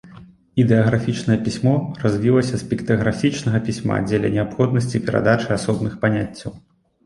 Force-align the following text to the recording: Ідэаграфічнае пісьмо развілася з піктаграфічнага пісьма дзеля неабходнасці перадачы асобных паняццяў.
Ідэаграфічнае 0.61 1.37
пісьмо 1.47 1.73
развілася 2.05 2.55
з 2.63 2.71
піктаграфічнага 2.73 3.63
пісьма 3.69 4.01
дзеля 4.09 4.35
неабходнасці 4.39 5.05
перадачы 5.07 5.49
асобных 5.61 5.93
паняццяў. 6.05 6.61